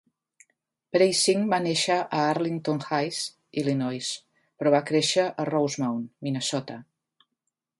Preissing 0.95 1.43
va 1.51 1.59
néixer 1.65 1.97
a 2.05 2.21
Arlington 2.29 2.81
Heights, 2.87 3.19
Illinois, 3.63 4.09
però 4.63 4.73
va 4.77 4.83
créixer 4.91 5.27
a 5.29 5.47
Rosemount, 5.51 6.01
Minnesota. 6.29 6.79